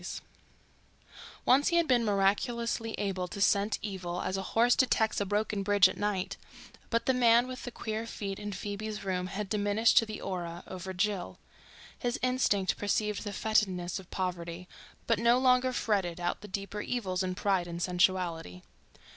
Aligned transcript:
STILL 0.03 0.23
WEEDING 0.25 1.07
Once 1.45 1.67
he 1.67 1.75
had 1.75 1.87
been 1.87 2.03
miraculously 2.03 2.93
able 2.97 3.27
to 3.27 3.39
scent 3.39 3.77
evil 3.83 4.19
as 4.23 4.35
a 4.35 4.41
horse 4.57 4.75
detects 4.75 5.21
a 5.21 5.27
broken 5.27 5.61
bridge 5.61 5.87
at 5.87 5.95
night, 5.95 6.37
but 6.89 7.05
the 7.05 7.13
man 7.13 7.47
with 7.47 7.65
the 7.65 7.71
queer 7.71 8.07
feet 8.07 8.39
in 8.39 8.51
Phoebe's 8.51 9.03
room 9.03 9.27
had 9.27 9.47
diminished 9.47 9.99
to 9.99 10.07
the 10.07 10.19
aura 10.19 10.63
over 10.65 10.91
Jill. 10.91 11.37
His 11.99 12.17
instinct 12.23 12.77
perceived 12.77 13.23
the 13.23 13.31
fetidness 13.31 13.99
of 13.99 14.09
poverty, 14.09 14.67
but 15.05 15.19
no 15.19 15.37
longer 15.37 15.71
ferreted 15.71 16.19
out 16.19 16.41
the 16.41 16.47
deeper 16.47 16.81
evils 16.81 17.21
in 17.21 17.35
pride 17.35 17.67
and 17.67 17.79
sensuality. 17.79 18.63